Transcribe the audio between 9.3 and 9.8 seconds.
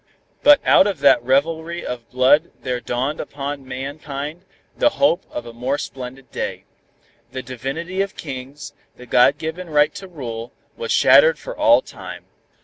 given